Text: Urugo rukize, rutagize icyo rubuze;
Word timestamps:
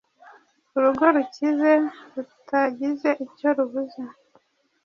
Urugo 0.75 1.05
rukize, 1.15 1.71
rutagize 2.13 3.09
icyo 3.25 3.49
rubuze; 3.57 4.01